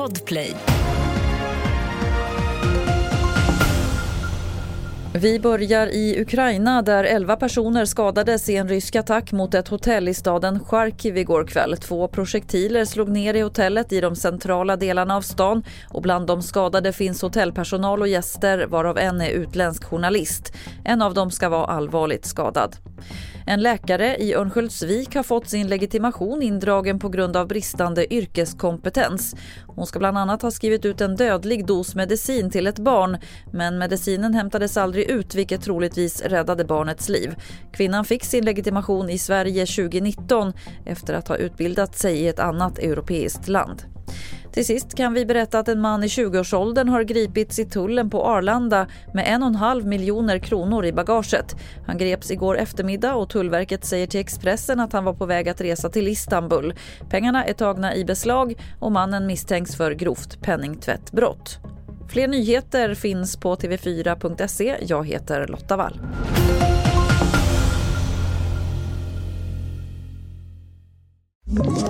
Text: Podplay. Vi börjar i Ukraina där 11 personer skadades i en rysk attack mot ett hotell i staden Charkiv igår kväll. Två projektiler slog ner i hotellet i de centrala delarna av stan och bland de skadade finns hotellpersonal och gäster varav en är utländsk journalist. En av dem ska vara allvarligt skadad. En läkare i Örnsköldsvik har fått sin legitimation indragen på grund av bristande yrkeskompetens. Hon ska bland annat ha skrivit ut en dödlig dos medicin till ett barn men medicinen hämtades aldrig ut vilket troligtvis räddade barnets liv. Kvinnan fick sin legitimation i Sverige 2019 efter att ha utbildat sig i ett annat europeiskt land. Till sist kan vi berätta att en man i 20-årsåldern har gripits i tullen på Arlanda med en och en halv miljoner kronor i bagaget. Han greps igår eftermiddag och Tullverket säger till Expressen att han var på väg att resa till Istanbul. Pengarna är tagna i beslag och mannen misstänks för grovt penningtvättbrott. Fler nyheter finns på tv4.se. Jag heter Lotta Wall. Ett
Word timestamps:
Podplay. 0.00 0.54
Vi 5.14 5.40
börjar 5.40 5.86
i 5.86 6.20
Ukraina 6.20 6.82
där 6.82 7.04
11 7.04 7.36
personer 7.36 7.84
skadades 7.84 8.48
i 8.48 8.56
en 8.56 8.68
rysk 8.68 8.96
attack 8.96 9.32
mot 9.32 9.54
ett 9.54 9.68
hotell 9.68 10.08
i 10.08 10.14
staden 10.14 10.60
Charkiv 10.64 11.18
igår 11.18 11.44
kväll. 11.44 11.76
Två 11.76 12.08
projektiler 12.08 12.84
slog 12.84 13.08
ner 13.08 13.34
i 13.34 13.40
hotellet 13.40 13.92
i 13.92 14.00
de 14.00 14.16
centrala 14.16 14.76
delarna 14.76 15.16
av 15.16 15.22
stan 15.22 15.62
och 15.88 16.02
bland 16.02 16.26
de 16.26 16.42
skadade 16.42 16.92
finns 16.92 17.22
hotellpersonal 17.22 18.00
och 18.00 18.08
gäster 18.08 18.66
varav 18.66 18.98
en 18.98 19.20
är 19.20 19.30
utländsk 19.30 19.84
journalist. 19.84 20.52
En 20.84 21.02
av 21.02 21.14
dem 21.14 21.30
ska 21.30 21.48
vara 21.48 21.66
allvarligt 21.66 22.24
skadad. 22.26 22.76
En 23.46 23.62
läkare 23.62 24.16
i 24.16 24.34
Örnsköldsvik 24.34 25.14
har 25.14 25.22
fått 25.22 25.48
sin 25.48 25.68
legitimation 25.68 26.42
indragen 26.42 26.98
på 26.98 27.08
grund 27.08 27.36
av 27.36 27.48
bristande 27.48 28.14
yrkeskompetens. 28.14 29.34
Hon 29.66 29.86
ska 29.86 29.98
bland 29.98 30.18
annat 30.18 30.42
ha 30.42 30.50
skrivit 30.50 30.84
ut 30.84 31.00
en 31.00 31.16
dödlig 31.16 31.66
dos 31.66 31.94
medicin 31.94 32.50
till 32.50 32.66
ett 32.66 32.78
barn 32.78 33.18
men 33.52 33.78
medicinen 33.78 34.34
hämtades 34.34 34.76
aldrig 34.76 35.10
ut 35.10 35.34
vilket 35.34 35.62
troligtvis 35.62 36.22
räddade 36.22 36.64
barnets 36.64 37.08
liv. 37.08 37.34
Kvinnan 37.72 38.04
fick 38.04 38.24
sin 38.24 38.44
legitimation 38.44 39.10
i 39.10 39.18
Sverige 39.18 39.66
2019 39.66 40.52
efter 40.86 41.14
att 41.14 41.28
ha 41.28 41.36
utbildat 41.36 41.98
sig 41.98 42.16
i 42.16 42.28
ett 42.28 42.40
annat 42.40 42.78
europeiskt 42.78 43.48
land. 43.48 43.82
Till 44.60 44.66
sist 44.66 44.96
kan 44.96 45.12
vi 45.12 45.26
berätta 45.26 45.58
att 45.58 45.68
en 45.68 45.80
man 45.80 46.04
i 46.04 46.06
20-årsåldern 46.06 46.88
har 46.88 47.02
gripits 47.02 47.58
i 47.58 47.64
tullen 47.64 48.10
på 48.10 48.24
Arlanda 48.24 48.86
med 49.14 49.24
en 49.28 49.42
och 49.42 49.48
en 49.48 49.54
halv 49.54 49.86
miljoner 49.86 50.38
kronor 50.38 50.84
i 50.84 50.92
bagaget. 50.92 51.56
Han 51.86 51.98
greps 51.98 52.30
igår 52.30 52.58
eftermiddag 52.58 53.14
och 53.14 53.30
Tullverket 53.30 53.84
säger 53.84 54.06
till 54.06 54.20
Expressen 54.20 54.80
att 54.80 54.92
han 54.92 55.04
var 55.04 55.12
på 55.12 55.26
väg 55.26 55.48
att 55.48 55.60
resa 55.60 55.88
till 55.88 56.08
Istanbul. 56.08 56.74
Pengarna 57.10 57.44
är 57.44 57.52
tagna 57.52 57.94
i 57.94 58.04
beslag 58.04 58.54
och 58.80 58.92
mannen 58.92 59.26
misstänks 59.26 59.76
för 59.76 59.92
grovt 59.92 60.42
penningtvättbrott. 60.42 61.58
Fler 62.08 62.28
nyheter 62.28 62.94
finns 62.94 63.36
på 63.36 63.56
tv4.se. 63.56 64.76
Jag 64.86 65.06
heter 65.06 65.46
Lotta 65.46 65.76
Wall. 65.76 66.00
Ett 71.60 71.89